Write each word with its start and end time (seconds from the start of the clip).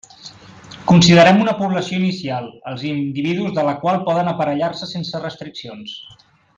Considerem 0.91 1.41
una 1.43 1.53
població 1.59 1.99
inicial, 1.99 2.49
els 2.71 2.87
individus 2.95 3.55
de 3.59 3.69
la 3.71 3.77
qual 3.85 4.03
poden 4.11 4.35
aparellar-se 4.35 4.93
sense 4.97 5.27
restriccions. 5.27 5.97